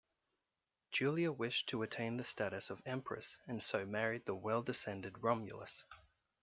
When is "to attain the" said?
1.69-2.23